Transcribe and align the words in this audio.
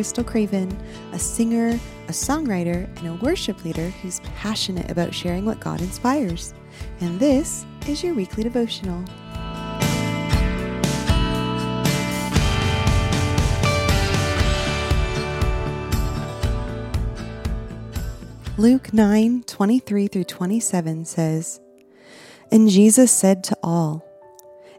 Krystal 0.00 0.26
Craven, 0.26 0.74
a 1.12 1.18
singer, 1.18 1.78
a 2.08 2.10
songwriter, 2.10 2.88
and 2.96 3.06
a 3.06 3.22
worship 3.22 3.62
leader 3.66 3.90
who's 4.00 4.20
passionate 4.20 4.90
about 4.90 5.12
sharing 5.12 5.44
what 5.44 5.60
God 5.60 5.82
inspires. 5.82 6.54
And 7.02 7.20
this 7.20 7.66
is 7.86 8.02
your 8.02 8.14
weekly 8.14 8.42
devotional. 8.42 9.04
Luke 18.56 18.94
9 18.94 19.42
23 19.42 20.06
through 20.06 20.24
27 20.24 21.04
says, 21.04 21.60
And 22.50 22.70
Jesus 22.70 23.12
said 23.12 23.44
to 23.44 23.58
all, 23.62 24.02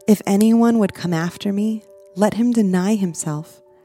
If 0.08 0.20
anyone 0.26 0.80
would 0.80 0.94
come 0.94 1.14
after 1.14 1.52
me, 1.52 1.84
let 2.16 2.34
him 2.34 2.52
deny 2.52 2.96
himself 2.96 3.61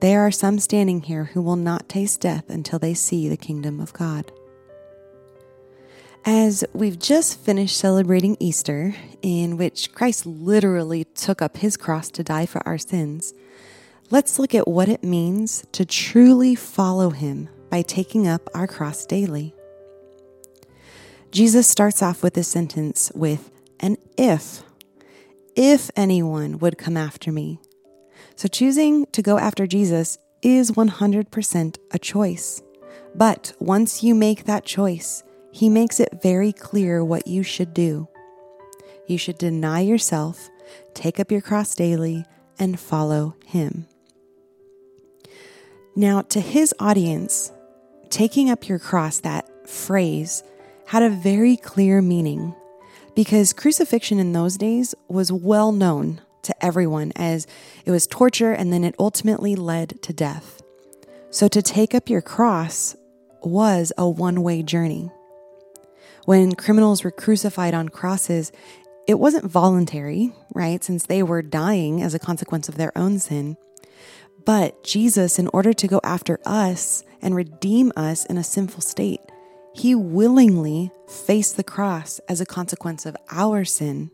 there 0.00 0.20
are 0.20 0.30
some 0.30 0.58
standing 0.58 1.02
here 1.02 1.24
who 1.24 1.40
will 1.40 1.56
not 1.56 1.88
taste 1.88 2.20
death 2.20 2.50
until 2.50 2.78
they 2.78 2.94
see 2.94 3.28
the 3.28 3.36
kingdom 3.36 3.80
of 3.80 3.92
God. 3.92 4.30
As 6.24 6.64
we've 6.72 6.98
just 6.98 7.38
finished 7.38 7.76
celebrating 7.76 8.36
Easter, 8.40 8.94
in 9.22 9.56
which 9.56 9.92
Christ 9.92 10.26
literally 10.26 11.04
took 11.04 11.40
up 11.40 11.58
his 11.58 11.76
cross 11.76 12.10
to 12.10 12.24
die 12.24 12.46
for 12.46 12.66
our 12.66 12.78
sins, 12.78 13.32
let's 14.10 14.38
look 14.38 14.54
at 14.54 14.66
what 14.66 14.88
it 14.88 15.04
means 15.04 15.64
to 15.72 15.86
truly 15.86 16.54
follow 16.54 17.10
him 17.10 17.48
by 17.70 17.82
taking 17.82 18.26
up 18.26 18.48
our 18.54 18.66
cross 18.66 19.06
daily. 19.06 19.54
Jesus 21.30 21.68
starts 21.68 22.02
off 22.02 22.22
with 22.22 22.34
this 22.34 22.48
sentence 22.48 23.12
with 23.14 23.50
an 23.80 23.96
if. 24.18 24.62
If 25.54 25.90
anyone 25.96 26.58
would 26.58 26.76
come 26.76 26.96
after 26.96 27.30
me. 27.30 27.60
So 28.34 28.48
choosing 28.48 29.06
to 29.06 29.22
go 29.22 29.38
after 29.38 29.66
Jesus 29.66 30.18
is 30.42 30.72
100% 30.72 31.78
a 31.90 31.98
choice. 31.98 32.62
But 33.14 33.52
once 33.58 34.02
you 34.02 34.14
make 34.14 34.44
that 34.44 34.64
choice, 34.64 35.22
he 35.50 35.68
makes 35.68 36.00
it 36.00 36.22
very 36.22 36.52
clear 36.52 37.04
what 37.04 37.26
you 37.26 37.42
should 37.42 37.72
do. 37.72 38.08
You 39.06 39.18
should 39.18 39.38
deny 39.38 39.80
yourself, 39.80 40.50
take 40.94 41.18
up 41.18 41.30
your 41.30 41.40
cross 41.40 41.74
daily, 41.74 42.24
and 42.58 42.78
follow 42.78 43.36
him. 43.46 43.86
Now, 45.94 46.22
to 46.22 46.40
his 46.40 46.74
audience, 46.78 47.52
taking 48.10 48.50
up 48.50 48.68
your 48.68 48.78
cross, 48.78 49.20
that 49.20 49.68
phrase, 49.68 50.42
had 50.86 51.02
a 51.02 51.10
very 51.10 51.56
clear 51.56 52.02
meaning 52.02 52.54
because 53.14 53.54
crucifixion 53.54 54.18
in 54.18 54.32
those 54.32 54.56
days 54.58 54.94
was 55.08 55.32
well 55.32 55.72
known 55.72 56.20
to 56.46 56.64
everyone 56.64 57.12
as 57.16 57.46
it 57.84 57.90
was 57.90 58.06
torture 58.06 58.52
and 58.52 58.72
then 58.72 58.84
it 58.84 58.94
ultimately 58.98 59.54
led 59.54 60.00
to 60.02 60.12
death. 60.12 60.62
So 61.30 61.48
to 61.48 61.62
take 61.62 61.94
up 61.94 62.08
your 62.08 62.22
cross 62.22 62.96
was 63.42 63.92
a 63.98 64.08
one 64.08 64.42
way 64.42 64.62
journey. 64.62 65.10
When 66.24 66.54
criminals 66.54 67.04
were 67.04 67.10
crucified 67.10 67.74
on 67.74 67.88
crosses, 67.88 68.50
it 69.06 69.18
wasn't 69.18 69.50
voluntary, 69.50 70.32
right? 70.54 70.82
Since 70.82 71.06
they 71.06 71.22
were 71.22 71.42
dying 71.42 72.02
as 72.02 72.14
a 72.14 72.18
consequence 72.18 72.68
of 72.68 72.76
their 72.76 72.96
own 72.98 73.20
sin. 73.20 73.56
But 74.44 74.82
Jesus, 74.82 75.38
in 75.38 75.48
order 75.52 75.72
to 75.72 75.88
go 75.88 76.00
after 76.02 76.40
us 76.44 77.04
and 77.22 77.34
redeem 77.34 77.92
us 77.96 78.24
in 78.24 78.38
a 78.38 78.44
sinful 78.44 78.80
state, 78.80 79.20
he 79.74 79.94
willingly 79.94 80.90
faced 81.08 81.56
the 81.56 81.64
cross 81.64 82.18
as 82.28 82.40
a 82.40 82.46
consequence 82.46 83.06
of 83.06 83.16
our 83.30 83.64
sin. 83.64 84.10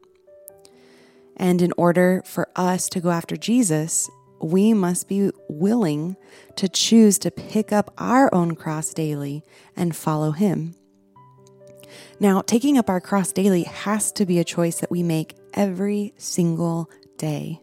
And 1.37 1.63
in 1.63 1.73
order 1.77 2.23
for 2.25 2.49
us 2.57 2.89
to 2.91 3.01
go 3.01 3.11
after 3.11 3.37
Jesus, 3.37 4.11
we 4.41 4.75
must 4.75 5.09
be 5.09 5.31
willing 5.49 6.17
to 6.57 6.69
choose 6.69 7.19
to 7.21 7.31
pick 7.31 7.73
up 7.73 7.93
our 7.99 8.33
own 8.35 8.55
cross 8.55 8.93
daily 8.93 9.43
and 9.77 9.95
follow 9.95 10.33
him. 10.33 10.75
Now, 12.19 12.43
taking 12.43 12.79
up 12.79 12.89
our 12.89 13.01
cross 13.01 13.33
daily 13.33 13.65
has 13.65 14.13
to 14.13 14.27
be 14.27 14.39
a 14.39 14.45
choice 14.45 14.81
that 14.81 14.91
we 14.91 15.03
make 15.03 15.37
every 15.55 16.15
single 16.17 16.91
day. 17.19 17.61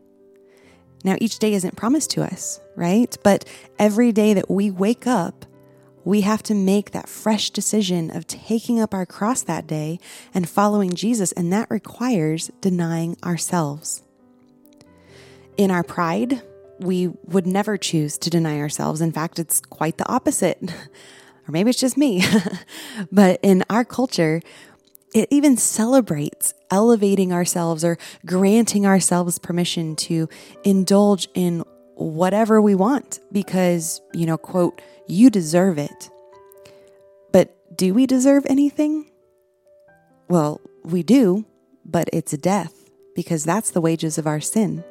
Now, 1.03 1.15
each 1.19 1.39
day 1.39 1.53
isn't 1.53 1.77
promised 1.77 2.11
to 2.11 2.23
us, 2.23 2.59
right? 2.75 3.15
But 3.23 3.45
every 3.77 4.11
day 4.11 4.33
that 4.33 4.49
we 4.49 4.69
wake 4.69 5.07
up, 5.07 5.45
we 6.03 6.21
have 6.21 6.41
to 6.43 6.53
make 6.53 6.91
that 6.91 7.09
fresh 7.09 7.49
decision 7.49 8.15
of 8.15 8.27
taking 8.27 8.79
up 8.79 8.93
our 8.93 9.05
cross 9.05 9.41
that 9.43 9.67
day 9.67 9.99
and 10.33 10.47
following 10.47 10.93
Jesus, 10.93 11.31
and 11.33 11.51
that 11.51 11.69
requires 11.69 12.51
denying 12.61 13.17
ourselves. 13.23 14.03
In 15.57 15.71
our 15.71 15.83
pride, 15.83 16.41
we 16.79 17.07
would 17.25 17.45
never 17.45 17.77
choose 17.77 18.17
to 18.19 18.29
deny 18.29 18.59
ourselves. 18.59 19.01
In 19.01 19.11
fact, 19.11 19.39
it's 19.39 19.59
quite 19.59 19.97
the 19.97 20.07
opposite. 20.07 20.57
or 21.47 21.51
maybe 21.51 21.69
it's 21.69 21.79
just 21.79 21.97
me. 21.97 22.23
but 23.11 23.39
in 23.43 23.63
our 23.69 23.83
culture, 23.83 24.41
it 25.13 25.27
even 25.31 25.57
celebrates 25.57 26.53
elevating 26.71 27.33
ourselves 27.33 27.83
or 27.83 27.97
granting 28.25 28.85
ourselves 28.85 29.39
permission 29.39 29.95
to 29.95 30.29
indulge 30.63 31.27
in 31.33 31.63
whatever 31.99 32.61
we 32.61 32.75
want 32.75 33.19
because, 33.31 34.01
you 34.13 34.25
know, 34.25 34.37
quote, 34.37 34.81
you 35.07 35.29
deserve 35.29 35.77
it. 35.77 36.09
But 37.31 37.55
do 37.77 37.93
we 37.93 38.05
deserve 38.05 38.45
anything? 38.47 39.11
Well, 40.29 40.61
we 40.83 41.03
do, 41.03 41.45
but 41.83 42.09
it's 42.13 42.31
death 42.37 42.89
because 43.15 43.43
that's 43.43 43.71
the 43.71 43.81
wages 43.81 44.17
of 44.17 44.27
our 44.27 44.39
sin. 44.39 44.83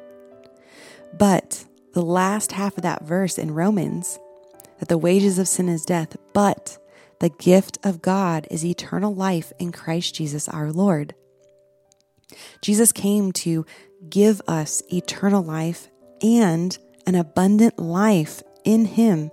But 1.17 1.65
the 1.93 2.03
last 2.03 2.51
half 2.51 2.77
of 2.77 2.83
that 2.83 3.03
verse 3.03 3.39
in 3.39 3.55
Romans, 3.55 4.19
that 4.77 4.87
the 4.87 4.97
wages 4.97 5.39
of 5.39 5.47
sin 5.47 5.67
is 5.67 5.85
death, 5.85 6.15
but 6.33 6.77
the 7.19 7.29
gift 7.29 7.79
of 7.83 8.03
God 8.03 8.47
is 8.51 8.63
eternal 8.63 9.15
life 9.15 9.51
in 9.57 9.71
Christ 9.71 10.13
Jesus 10.13 10.47
our 10.47 10.71
Lord. 10.71 11.15
Jesus 12.61 12.91
came 12.91 13.31
to 13.31 13.65
give 14.07 14.41
us 14.47 14.83
eternal 14.93 15.43
life 15.43 15.89
and 16.21 16.77
an 17.09 17.15
abundant 17.15 17.79
life 17.79 18.43
in 18.63 18.85
Him. 18.85 19.31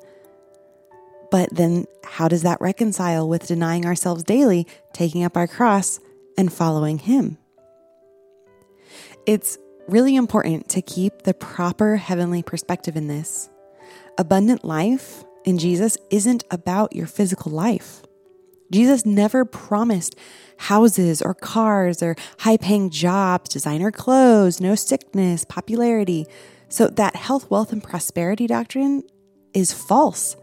But 1.31 1.55
then, 1.55 1.85
how 2.05 2.27
does 2.27 2.43
that 2.43 2.59
reconcile 2.61 3.29
with 3.29 3.47
denying 3.47 3.85
ourselves 3.85 4.25
daily, 4.25 4.67
taking 4.95 5.23
up 5.23 5.37
our 5.37 5.47
cross, 5.47 6.01
and 6.39 6.51
following 6.51 6.99
Him? 6.99 7.37
It's 9.27 9.59
really 9.87 10.17
important 10.17 10.71
to 10.71 10.81
keep 10.81 11.23
the 11.23 11.35
proper 11.35 11.97
heavenly 11.97 12.43
perspective 12.43 12.97
in 12.97 13.09
this. 13.09 13.51
Abundant 14.17 14.65
life 14.65 15.23
in 15.45 15.59
Jesus 15.59 15.99
isn't 16.11 16.45
about 16.51 16.97
your 16.97 17.07
physical 17.07 17.53
life. 17.53 18.03
Jesus 18.73 19.05
never 19.05 19.45
promised 19.45 20.17
houses 20.57 21.21
or 21.21 21.35
cars 21.35 22.03
or 22.03 22.17
high 22.39 22.57
paying 22.57 22.89
jobs, 22.89 23.51
designer 23.51 23.91
clothes, 23.91 24.63
no 24.63 24.75
sickness, 24.75 25.45
popularity. 25.45 26.27
So, 26.69 26.89
that 26.89 27.17
health, 27.17 27.51
wealth, 27.51 27.73
and 27.73 27.83
prosperity 27.83 28.47
doctrine 28.47 29.05
is 29.55 29.73
false. 29.73 30.37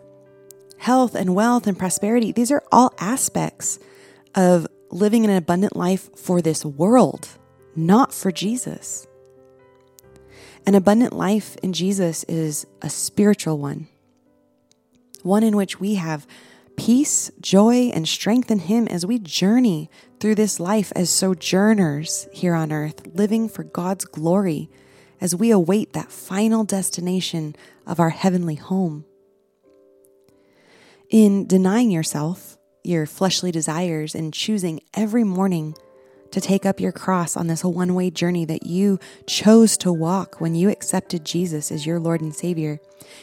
Health 0.78 1.16
and 1.16 1.36
wealth 1.36 1.68
and 1.68 1.78
prosperity, 1.78 2.31
these 2.31 2.52
are 2.52 2.64
all 2.72 2.94
aspects 3.00 3.80
of 4.36 4.68
living 4.90 5.25
an 5.25 5.31
abundant 5.31 5.75
life 5.75 6.10
for 6.18 6.42
this 6.42 6.66
world, 6.66 7.28
not 7.75 8.14
for 8.14 8.31
Jesus. 8.31 9.08
An 10.66 10.75
abundant 10.75 11.14
life 11.14 11.58
in 11.62 11.74
Jesus 11.74 12.24
is 12.26 12.66
a 12.81 12.90
spiritual 12.90 13.58
one, 13.58 13.88
one 15.22 15.44
in 15.44 15.58
which 15.58 15.80
we 15.80 15.96
have 15.96 16.26
peace, 16.78 17.31
joy, 17.42 17.92
and 17.94 18.08
strength 18.08 18.50
in 18.50 18.60
Him 18.60 18.88
as 18.88 19.06
we 19.06 19.19
journey 19.19 19.90
through 20.19 20.36
this 20.36 20.60
life 20.60 20.92
as 20.96 21.10
sojourners 21.10 22.28
here 22.31 22.54
on 22.54 22.72
earth, 22.72 23.06
living 23.14 23.50
for 23.50 23.64
God's 23.64 24.06
glory 24.06 24.69
as 25.24 25.34
we 25.34 25.52
await 25.52 25.94
that 25.94 26.12
final 26.12 26.66
destination 26.66 27.56
of 27.88 27.98
our 27.98 28.10
heavenly 28.10 28.56
home. 28.56 29.06
In 31.10 31.48
denying 31.48 31.92
yourself, 31.92 32.58
your 32.84 33.06
fleshly 33.06 33.50
desires, 33.50 34.14
and 34.14 34.34
choosing 34.34 34.81
every 34.94 35.24
morning 35.24 35.75
to 36.31 36.42
take 36.42 36.66
up 36.66 36.81
your 36.81 36.92
cross 36.92 37.38
on 37.38 37.48
this 37.48 37.64
one 37.64 37.96
way 37.96 38.10
journey 38.10 38.44
that 38.44 38.66
you 38.66 39.00
chose 39.25 39.78
to 39.78 39.94
walk 39.94 40.42
when 40.42 40.56
you 40.56 40.70
accepted 40.70 41.24
Jesus 41.24 41.72
as 41.72 41.86
your 41.86 42.02
Lord 42.02 42.19
and 42.19 42.36
Savior, 42.36 42.81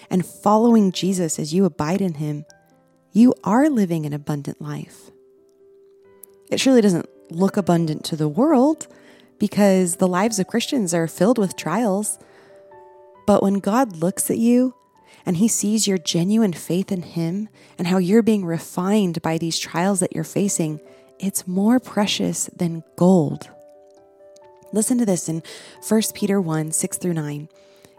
and 0.08 0.24
following 0.24 0.92
Jesus 0.92 1.38
as 1.38 1.52
you 1.52 1.66
abide 1.66 2.00
in 2.00 2.14
Him, 2.14 2.46
you 3.12 3.34
are 3.44 3.68
living 3.68 4.06
an 4.06 4.14
abundant 4.14 4.62
life. 4.62 5.10
It 6.50 6.60
surely 6.60 6.80
doesn't 6.80 7.10
look 7.30 7.58
abundant 7.58 8.04
to 8.06 8.16
the 8.16 8.28
world 8.28 8.88
because 9.40 9.96
the 9.96 10.06
lives 10.06 10.38
of 10.38 10.46
Christians 10.46 10.94
are 10.94 11.08
filled 11.08 11.38
with 11.38 11.56
trials. 11.56 12.20
But 13.26 13.42
when 13.42 13.54
God 13.54 13.96
looks 13.96 14.30
at 14.30 14.38
you 14.38 14.74
and 15.26 15.38
He 15.38 15.48
sees 15.48 15.88
your 15.88 15.98
genuine 15.98 16.52
faith 16.52 16.92
in 16.92 17.02
Him 17.02 17.48
and 17.76 17.88
how 17.88 17.98
you're 17.98 18.22
being 18.22 18.44
refined 18.44 19.20
by 19.22 19.38
these 19.38 19.58
trials 19.58 19.98
that 19.98 20.14
you're 20.14 20.22
facing, 20.22 20.78
it's 21.18 21.48
more 21.48 21.80
precious 21.80 22.46
than 22.54 22.84
gold. 22.96 23.50
Listen 24.72 24.98
to 24.98 25.06
this 25.06 25.28
in 25.28 25.42
1 25.86 26.02
Peter 26.14 26.40
1 26.40 26.70
6 26.70 26.98
through 26.98 27.14
9. 27.14 27.48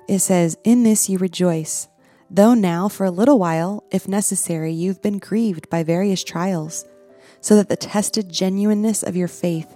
It 0.08 0.20
says, 0.20 0.58
In 0.64 0.84
this 0.84 1.10
you 1.10 1.18
rejoice, 1.18 1.88
though 2.30 2.54
now 2.54 2.88
for 2.88 3.06
a 3.06 3.12
little 3.12 3.40
while, 3.40 3.84
if 3.92 4.08
necessary, 4.08 4.72
you've 4.72 5.02
been 5.02 5.18
grieved 5.18 5.70
by 5.70 5.84
various 5.84 6.24
trials, 6.24 6.86
so 7.42 7.56
that 7.56 7.68
the 7.68 7.76
tested 7.76 8.32
genuineness 8.32 9.04
of 9.04 9.16
your 9.16 9.28
faith, 9.28 9.76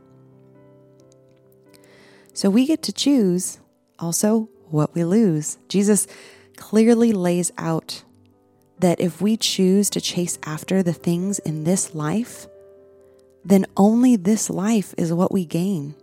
So 2.33 2.49
we 2.49 2.65
get 2.65 2.81
to 2.83 2.93
choose 2.93 3.59
also 3.99 4.49
what 4.69 4.93
we 4.93 5.03
lose. 5.03 5.57
Jesus 5.67 6.07
clearly 6.55 7.11
lays 7.11 7.51
out 7.57 8.03
that 8.79 8.99
if 8.99 9.21
we 9.21 9.37
choose 9.37 9.89
to 9.91 10.01
chase 10.01 10.39
after 10.43 10.81
the 10.81 10.93
things 10.93 11.39
in 11.39 11.63
this 11.63 11.93
life, 11.93 12.47
then 13.43 13.65
only 13.77 14.15
this 14.15 14.49
life 14.49 14.93
is 14.97 15.13
what 15.13 15.31
we 15.31 15.45
gain. 15.45 15.95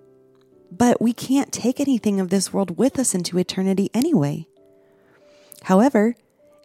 But 0.70 1.00
we 1.00 1.12
can't 1.12 1.52
take 1.52 1.80
anything 1.80 2.20
of 2.20 2.28
this 2.28 2.52
world 2.52 2.76
with 2.76 2.98
us 2.98 3.14
into 3.14 3.38
eternity 3.38 3.90
anyway. 3.94 4.46
However, 5.62 6.14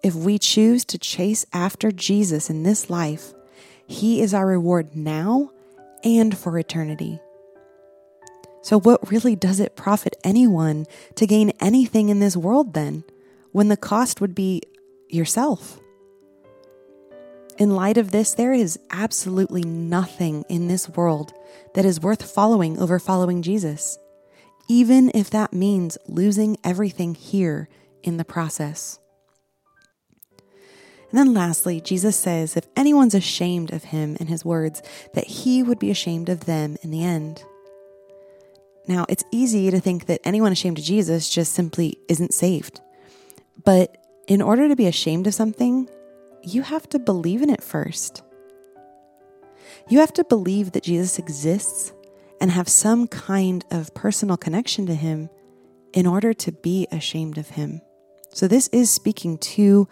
if 0.03 0.13
we 0.13 0.37
choose 0.37 0.83
to 0.85 0.97
chase 0.97 1.45
after 1.53 1.91
Jesus 1.91 2.49
in 2.49 2.63
this 2.63 2.89
life, 2.89 3.33
He 3.87 4.21
is 4.21 4.33
our 4.33 4.45
reward 4.45 4.95
now 4.95 5.51
and 6.03 6.37
for 6.37 6.57
eternity. 6.59 7.19
So, 8.63 8.79
what 8.79 9.11
really 9.11 9.35
does 9.35 9.59
it 9.59 9.75
profit 9.75 10.15
anyone 10.23 10.85
to 11.15 11.27
gain 11.27 11.51
anything 11.59 12.07
in 12.07 12.19
this 12.19 12.37
world 12.37 12.73
then, 12.73 13.03
when 13.51 13.67
the 13.67 13.75
cost 13.75 14.21
would 14.21 14.33
be 14.33 14.61
yourself? 15.09 15.81
In 17.57 17.75
light 17.75 17.97
of 17.97 18.11
this, 18.11 18.33
there 18.33 18.53
is 18.53 18.79
absolutely 18.89 19.63
nothing 19.63 20.45
in 20.47 20.69
this 20.69 20.87
world 20.87 21.33
that 21.75 21.83
is 21.83 21.99
worth 21.99 22.23
following 22.23 22.79
over 22.79 22.99
following 22.99 23.41
Jesus, 23.41 23.99
even 24.69 25.11
if 25.13 25.29
that 25.29 25.51
means 25.51 25.97
losing 26.07 26.57
everything 26.63 27.15
here 27.15 27.67
in 28.01 28.15
the 28.15 28.25
process. 28.25 28.97
And 31.11 31.19
then 31.19 31.33
lastly, 31.33 31.81
Jesus 31.81 32.15
says 32.15 32.55
if 32.55 32.65
anyone's 32.77 33.13
ashamed 33.13 33.73
of 33.73 33.83
him 33.83 34.15
and 34.21 34.29
his 34.29 34.45
words, 34.45 34.81
that 35.13 35.27
he 35.27 35.61
would 35.61 35.79
be 35.79 35.91
ashamed 35.91 36.29
of 36.29 36.45
them 36.45 36.77
in 36.81 36.91
the 36.91 37.03
end. 37.03 37.43
Now, 38.87 39.05
it's 39.07 39.23
easy 39.31 39.71
to 39.71 39.79
think 39.79 40.07
that 40.07 40.21
anyone 40.23 40.51
ashamed 40.51 40.77
of 40.77 40.83
Jesus 40.83 41.29
just 41.29 41.53
simply 41.53 41.97
isn't 42.09 42.33
saved. 42.33 42.81
But 43.63 43.97
in 44.27 44.41
order 44.41 44.67
to 44.67 44.75
be 44.75 44.87
ashamed 44.87 45.27
of 45.27 45.33
something, 45.33 45.89
you 46.41 46.61
have 46.63 46.87
to 46.89 46.99
believe 46.99 47.41
in 47.41 47.49
it 47.49 47.63
first. 47.63 48.23
You 49.89 49.99
have 49.99 50.13
to 50.13 50.23
believe 50.23 50.73
that 50.73 50.83
Jesus 50.83 51.17
exists 51.17 51.93
and 52.41 52.51
have 52.51 52.67
some 52.67 53.07
kind 53.07 53.63
of 53.71 53.93
personal 53.93 54.37
connection 54.37 54.85
to 54.87 54.95
him 54.95 55.29
in 55.93 56.05
order 56.05 56.33
to 56.33 56.51
be 56.51 56.87
ashamed 56.91 57.37
of 57.37 57.49
him. 57.49 57.81
So, 58.33 58.47
this 58.47 58.67
is 58.69 58.89
speaking 58.89 59.37
to 59.39 59.87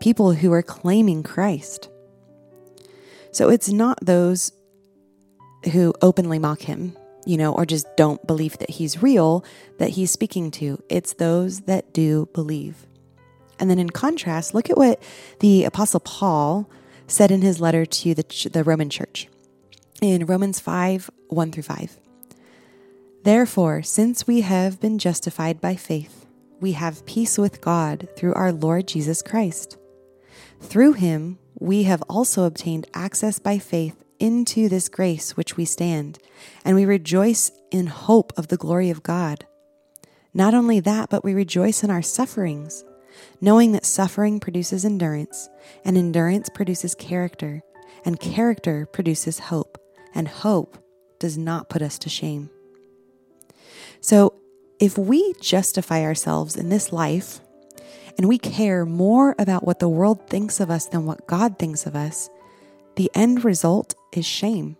people 0.00 0.32
who 0.32 0.52
are 0.52 0.62
claiming 0.62 1.22
Christ. 1.22 1.88
So, 3.30 3.48
it's 3.48 3.70
not 3.70 3.98
those 4.04 4.52
who 5.72 5.94
openly 6.02 6.38
mock 6.38 6.62
him, 6.62 6.96
you 7.26 7.36
know, 7.36 7.52
or 7.52 7.66
just 7.66 7.86
don't 7.96 8.24
believe 8.26 8.56
that 8.58 8.70
he's 8.70 9.02
real 9.02 9.44
that 9.78 9.90
he's 9.90 10.10
speaking 10.10 10.50
to. 10.52 10.82
It's 10.88 11.12
those 11.14 11.62
that 11.62 11.92
do 11.92 12.28
believe. 12.32 12.86
And 13.58 13.68
then 13.68 13.78
in 13.78 13.90
contrast, 13.90 14.54
look 14.54 14.70
at 14.70 14.76
what 14.76 15.02
the 15.40 15.64
Apostle 15.64 16.00
Paul 16.00 16.70
said 17.06 17.30
in 17.30 17.42
his 17.42 17.60
letter 17.60 17.84
to 17.84 18.14
the, 18.14 18.48
the 18.52 18.64
Roman 18.64 18.90
church 18.90 19.28
in 20.00 20.26
Romans 20.26 20.60
5 20.60 21.10
1 21.28 21.52
through 21.52 21.62
5. 21.62 21.98
Therefore, 23.24 23.82
since 23.82 24.26
we 24.26 24.42
have 24.42 24.80
been 24.80 24.98
justified 24.98 25.60
by 25.60 25.74
faith, 25.74 26.26
we 26.60 26.72
have 26.72 27.04
peace 27.06 27.38
with 27.38 27.60
God 27.60 28.08
through 28.16 28.34
our 28.34 28.52
Lord 28.52 28.86
Jesus 28.86 29.20
Christ. 29.20 29.76
Through 30.60 30.92
him, 30.94 31.38
we 31.58 31.82
have 31.84 32.02
also 32.02 32.44
obtained 32.44 32.86
access 32.94 33.38
by 33.38 33.58
faith 33.58 33.96
into 34.18 34.68
this 34.68 34.88
grace 34.88 35.36
which 35.36 35.56
we 35.56 35.64
stand, 35.64 36.18
and 36.64 36.76
we 36.76 36.84
rejoice 36.84 37.50
in 37.70 37.86
hope 37.86 38.32
of 38.36 38.48
the 38.48 38.56
glory 38.56 38.90
of 38.90 39.02
God. 39.02 39.46
Not 40.34 40.54
only 40.54 40.80
that, 40.80 41.10
but 41.10 41.24
we 41.24 41.34
rejoice 41.34 41.82
in 41.82 41.90
our 41.90 42.02
sufferings 42.02 42.84
knowing 43.40 43.72
that 43.72 43.84
suffering 43.84 44.40
produces 44.40 44.84
endurance, 44.84 45.48
and 45.84 45.96
endurance 45.96 46.48
produces 46.48 46.94
character, 46.94 47.62
and 48.04 48.20
character 48.20 48.86
produces 48.86 49.38
hope, 49.38 49.78
and 50.14 50.28
hope 50.28 50.78
does 51.18 51.36
not 51.36 51.68
put 51.68 51.82
us 51.82 51.98
to 51.98 52.08
shame. 52.08 52.50
So, 54.00 54.34
if 54.78 54.98
we 54.98 55.34
justify 55.40 56.02
ourselves 56.02 56.56
in 56.56 56.68
this 56.68 56.92
life 56.92 57.40
and 58.18 58.28
we 58.28 58.38
care 58.38 58.84
more 58.84 59.34
about 59.38 59.66
what 59.66 59.78
the 59.78 59.88
world 59.88 60.28
thinks 60.28 60.60
of 60.60 60.70
us 60.70 60.86
than 60.86 61.06
what 61.06 61.26
God 61.26 61.58
thinks 61.58 61.86
of 61.86 61.96
us, 61.96 62.28
the 62.96 63.10
end 63.14 63.42
result 63.42 63.94
is 64.16 64.26
shame. 64.26 64.76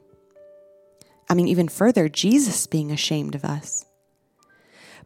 I 1.28 1.35
mean, 1.35 1.49
even 1.49 1.69
further, 1.69 2.09
Jesus 2.09 2.66
being 2.66 2.90
ashamed 2.90 3.35
of 3.35 3.45
us. 3.45 3.85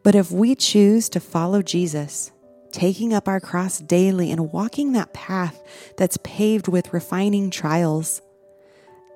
But 0.03 0.15
if 0.15 0.31
we 0.31 0.55
choose 0.55 1.09
to 1.11 1.21
follow 1.21 1.63
Jesus, 1.63 2.33
taking 2.73 3.13
up 3.13 3.29
our 3.29 3.41
cross 3.41 3.79
daily 3.79 4.31
and 4.31 4.53
walking 4.53 4.93
that 4.93 5.13
path 5.13 5.63
that's 5.97 6.19
paved 6.23 6.69
with 6.69 6.93
refining 6.93 7.51
trials, 7.51 8.23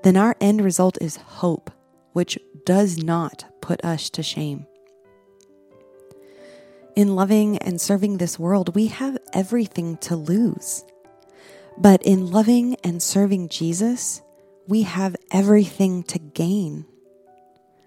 then 0.02 0.16
our 0.16 0.36
end 0.40 0.62
result 0.62 0.98
is 1.00 1.16
hope, 1.16 1.70
which 2.12 2.38
does 2.66 2.98
not 2.98 3.44
put 3.60 3.82
us 3.84 4.10
to 4.10 4.22
shame. 4.22 4.66
In 6.94 7.16
loving 7.16 7.58
and 7.58 7.80
serving 7.80 8.18
this 8.18 8.38
world, 8.38 8.74
we 8.74 8.86
have 8.88 9.18
everything 9.32 9.96
to 9.98 10.14
lose. 10.14 10.84
But 11.76 12.02
in 12.02 12.30
loving 12.30 12.76
and 12.84 13.02
serving 13.02 13.48
Jesus, 13.48 14.22
we 14.66 14.82
have 14.82 15.16
everything 15.30 16.02
to 16.04 16.18
gain. 16.18 16.86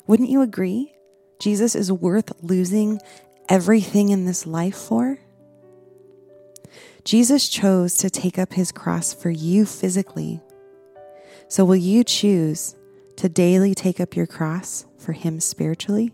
Wouldn't 0.05 0.29
you 0.29 0.41
agree? 0.41 0.93
Jesus 1.39 1.75
is 1.75 1.91
worth 1.91 2.31
losing 2.41 2.99
everything 3.49 4.09
in 4.09 4.25
this 4.25 4.45
life 4.45 4.75
for? 4.75 5.19
Jesus 7.03 7.47
chose 7.47 7.95
to 7.97 8.09
take 8.09 8.37
up 8.37 8.53
his 8.53 8.71
cross 8.71 9.13
for 9.13 9.29
you 9.29 9.65
physically. 9.65 10.41
So, 11.47 11.63
will 11.63 11.77
you 11.77 12.03
choose 12.03 12.75
to 13.15 13.29
daily 13.29 13.73
take 13.73 13.99
up 13.99 14.15
your 14.15 14.27
cross 14.27 14.85
for 14.97 15.13
him 15.13 15.39
spiritually? 15.39 16.13